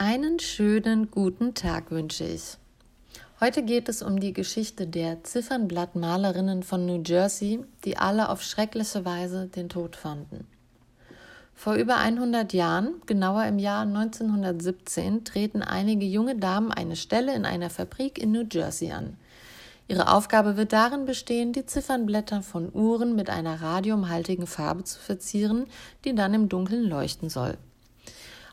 [0.00, 2.56] Einen schönen guten Tag wünsche ich.
[3.40, 9.04] Heute geht es um die Geschichte der Ziffernblattmalerinnen von New Jersey, die alle auf schreckliche
[9.04, 10.46] Weise den Tod fanden.
[11.52, 17.44] Vor über 100 Jahren, genauer im Jahr 1917, treten einige junge Damen eine Stelle in
[17.44, 19.16] einer Fabrik in New Jersey an.
[19.88, 25.66] Ihre Aufgabe wird darin bestehen, die Ziffernblätter von Uhren mit einer radiumhaltigen Farbe zu verzieren,
[26.04, 27.58] die dann im Dunkeln leuchten soll.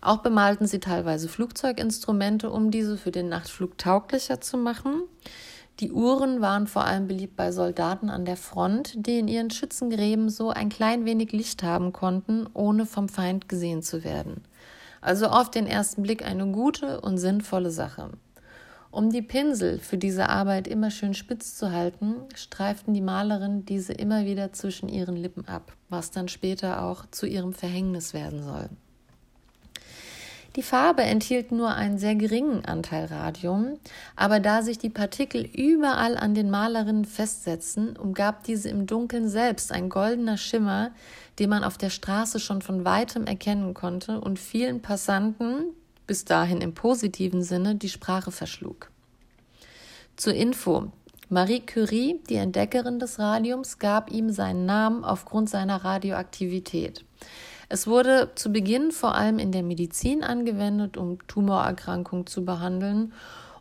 [0.06, 5.02] Auch bemalten sie teilweise Flugzeuginstrumente, um diese für den Nachtflug tauglicher zu machen.
[5.80, 10.30] Die Uhren waren vor allem beliebt bei Soldaten an der Front, die in ihren Schützengräben
[10.30, 14.44] so ein klein wenig Licht haben konnten, ohne vom Feind gesehen zu werden.
[15.02, 18.12] Also auf den ersten Blick eine gute und sinnvolle Sache.
[18.92, 23.94] Um die Pinsel für diese Arbeit immer schön spitz zu halten, streiften die Malerinnen diese
[23.94, 28.70] immer wieder zwischen ihren Lippen ab, was dann später auch zu ihrem Verhängnis werden soll.
[30.56, 33.78] Die Farbe enthielt nur einen sehr geringen Anteil Radium,
[34.16, 39.74] aber da sich die Partikel überall an den Malerinnen festsetzen, umgab diese im Dunkeln selbst
[39.74, 40.92] ein goldener Schimmer,
[41.40, 45.74] den man auf der Straße schon von weitem erkennen konnte und vielen Passanten,
[46.08, 48.90] bis dahin im positiven Sinne, die Sprache verschlug.
[50.16, 50.92] Zur Info.
[51.28, 57.04] Marie Curie, die Entdeckerin des Radiums, gab ihm seinen Namen aufgrund seiner Radioaktivität.
[57.70, 63.14] Es wurde zu Beginn vor allem in der Medizin angewendet, um Tumorerkrankungen zu behandeln.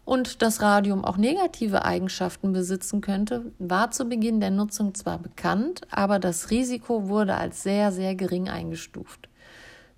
[0.05, 5.81] Und dass Radium auch negative Eigenschaften besitzen könnte, war zu Beginn der Nutzung zwar bekannt,
[5.91, 9.31] aber das Risiko wurde als sehr, sehr gering eingestuft.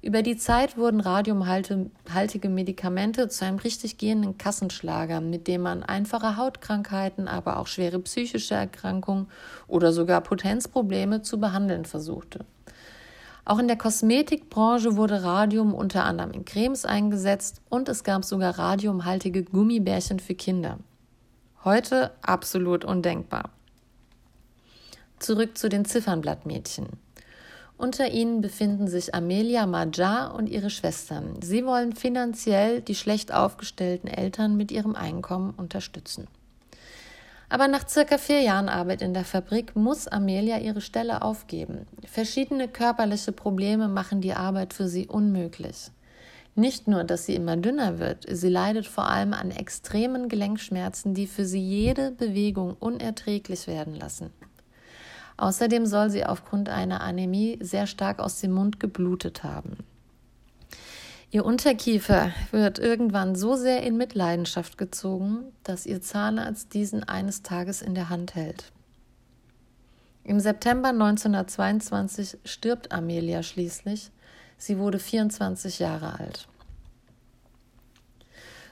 [0.02, 6.36] Über die Zeit wurden radiumhaltige Medikamente zu einem richtig gehenden Kassenschlager, mit dem man einfache
[6.36, 9.26] Hautkrankheiten, aber auch schwere psychische Erkrankungen
[9.66, 12.44] oder sogar Potenzprobleme zu behandeln versuchte.
[13.46, 18.58] Auch in der Kosmetikbranche wurde Radium unter anderem in Cremes eingesetzt und es gab sogar
[18.58, 20.80] radiumhaltige Gummibärchen für Kinder.
[21.62, 23.50] Heute absolut undenkbar.
[25.20, 26.88] Zurück zu den Ziffernblattmädchen.
[27.78, 31.40] Unter ihnen befinden sich Amelia Majar und ihre Schwestern.
[31.40, 36.26] Sie wollen finanziell die schlecht aufgestellten Eltern mit ihrem Einkommen unterstützen.
[37.48, 41.86] Aber nach circa vier Jahren Arbeit in der Fabrik muss Amelia ihre Stelle aufgeben.
[42.04, 45.90] Verschiedene körperliche Probleme machen die Arbeit für sie unmöglich.
[46.56, 51.26] Nicht nur, dass sie immer dünner wird, sie leidet vor allem an extremen Gelenkschmerzen, die
[51.26, 54.30] für sie jede Bewegung unerträglich werden lassen.
[55.36, 59.76] Außerdem soll sie aufgrund einer Anämie sehr stark aus dem Mund geblutet haben.
[61.30, 67.82] Ihr Unterkiefer wird irgendwann so sehr in Mitleidenschaft gezogen, dass ihr Zahnarzt diesen eines Tages
[67.82, 68.72] in der Hand hält.
[70.24, 74.10] Im September 1922 stirbt Amelia schließlich.
[74.56, 76.48] Sie wurde 24 Jahre alt.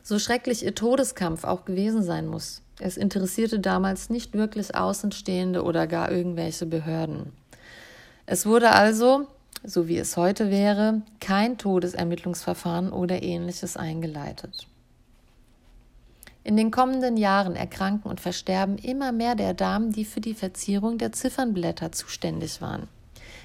[0.03, 5.87] So schrecklich ihr Todeskampf auch gewesen sein muss, es interessierte damals nicht wirklich Außenstehende oder
[5.87, 7.33] gar irgendwelche Behörden.
[8.27, 9.27] Es wurde also
[9.65, 14.67] so wie es heute wäre, kein Todesermittlungsverfahren oder ähnliches eingeleitet.
[16.45, 20.99] In den kommenden Jahren erkranken und versterben immer mehr der Damen, die für die Verzierung
[20.99, 22.87] der Ziffernblätter zuständig waren.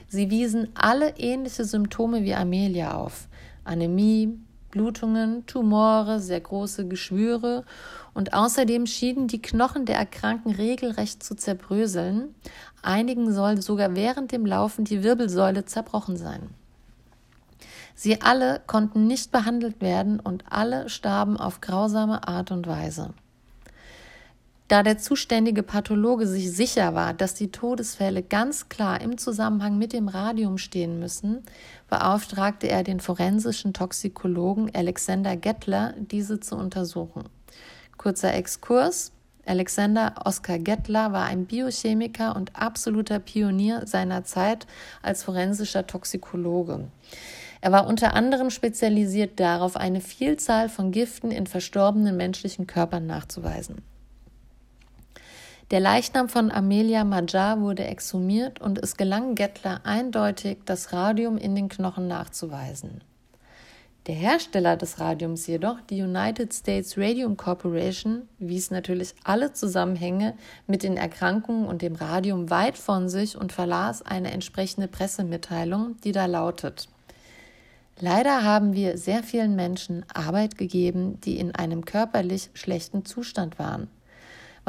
[0.10, 3.30] Sie wiesen alle ähnliche Symptome wie Amelia auf:
[3.64, 4.38] Anämie,
[4.72, 7.66] Blutungen, Tumore, sehr große Geschwüre
[8.14, 12.36] und außerdem schienen die Knochen der Erkrankten regelrecht zu zerbröseln.
[12.82, 16.50] Einigen soll sogar während dem Laufen die Wirbelsäule zerbrochen sein.
[17.96, 23.14] Sie alle konnten nicht behandelt werden und alle starben auf grausame Art und Weise.
[24.70, 29.94] Da der zuständige Pathologe sich sicher war, dass die Todesfälle ganz klar im Zusammenhang mit
[29.94, 31.42] dem Radium stehen müssen,
[31.90, 37.24] beauftragte er den forensischen Toxikologen Alexander Gettler, diese zu untersuchen.
[37.98, 39.12] Kurzer Exkurs.
[39.44, 44.68] Alexander Oskar Gettler war ein Biochemiker und absoluter Pionier seiner Zeit
[45.02, 46.88] als forensischer Toxikologe.
[47.62, 53.82] Er war unter anderem spezialisiert darauf, eine Vielzahl von Giften in verstorbenen menschlichen Körpern nachzuweisen.
[55.72, 61.54] Der Leichnam von Amelia Majar wurde exhumiert und es gelang Gettler eindeutig, das Radium in
[61.54, 63.02] den Knochen nachzuweisen.
[64.08, 70.36] Der Hersteller des Radiums jedoch, die United States Radium Corporation, wies natürlich alle Zusammenhänge
[70.66, 76.12] mit den Erkrankungen und dem Radium weit von sich und verlas eine entsprechende Pressemitteilung, die
[76.12, 76.88] da lautet
[78.02, 83.90] Leider haben wir sehr vielen Menschen Arbeit gegeben, die in einem körperlich schlechten Zustand waren.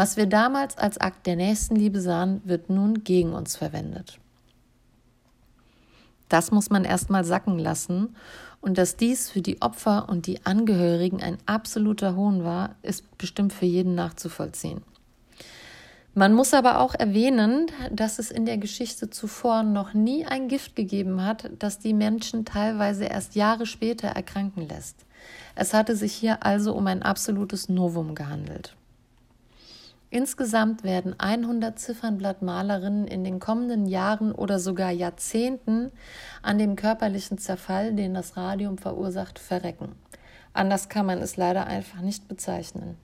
[0.01, 4.19] Was wir damals als Akt der Nächstenliebe sahen, wird nun gegen uns verwendet.
[6.31, 8.17] Das muss man erstmal sacken lassen.
[8.63, 13.53] Und dass dies für die Opfer und die Angehörigen ein absoluter Hohn war, ist bestimmt
[13.53, 14.81] für jeden nachzuvollziehen.
[16.15, 20.77] Man muss aber auch erwähnen, dass es in der Geschichte zuvor noch nie ein Gift
[20.77, 25.05] gegeben hat, das die Menschen teilweise erst Jahre später erkranken lässt.
[25.57, 28.75] Es hatte sich hier also um ein absolutes Novum gehandelt.
[30.13, 35.93] Insgesamt werden 100 Ziffernblattmalerinnen in den kommenden Jahren oder sogar Jahrzehnten
[36.43, 39.95] an dem körperlichen Zerfall, den das Radium verursacht, verrecken.
[40.53, 42.97] Anders kann man es leider einfach nicht bezeichnen.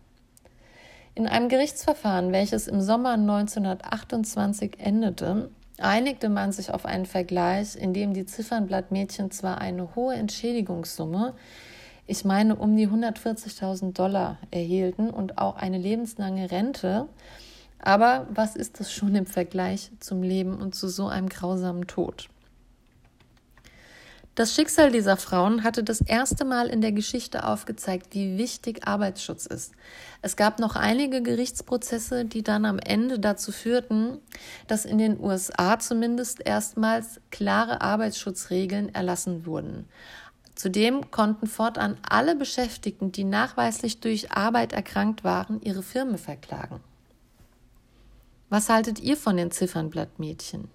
[1.15, 7.95] In einem Gerichtsverfahren, welches im Sommer 1928 endete, einigte man sich auf einen Vergleich, in
[7.95, 11.35] dem die Ziffernblattmädchen zwar eine hohe Entschädigungssumme,
[12.07, 17.09] ich meine um die 140.000 Dollar erhielten und auch eine lebenslange Rente,
[17.79, 22.29] aber was ist das schon im Vergleich zum Leben und zu so einem grausamen Tod?
[24.37, 29.47] Das Schicksal dieser Frauen hatte das erste Mal in der Geschichte aufgezeigt, wie wichtig Arbeitsschutz
[29.47, 29.73] ist.
[30.21, 34.19] Es gab noch einige Gerichtsprozesse, die dann am Ende dazu führten,
[34.67, 39.89] dass in den USA zumindest erstmals klare Arbeitsschutzregeln erlassen wurden.
[40.57, 46.81] Zudem konnten fortan alle Beschäftigten, die nachweislich durch Arbeit erkrankt waren, ihre Firmen verklagen.
[48.49, 50.69] Was haltet ihr von den Ziffernblattmädchen?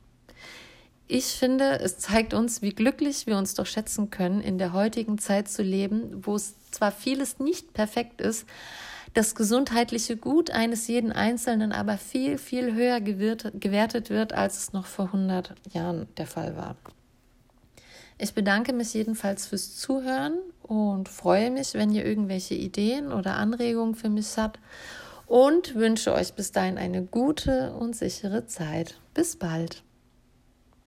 [1.07, 5.17] Ich finde, es zeigt uns, wie glücklich wir uns doch schätzen können, in der heutigen
[5.17, 8.45] Zeit zu leben, wo es zwar vieles nicht perfekt ist,
[9.13, 14.85] das gesundheitliche Gut eines jeden Einzelnen aber viel, viel höher gewertet wird, als es noch
[14.85, 16.77] vor 100 Jahren der Fall war.
[18.21, 23.95] Ich bedanke mich jedenfalls fürs Zuhören und freue mich, wenn ihr irgendwelche Ideen oder Anregungen
[23.95, 24.59] für mich habt
[25.25, 28.99] und wünsche euch bis dahin eine gute und sichere Zeit.
[29.15, 29.81] Bis bald.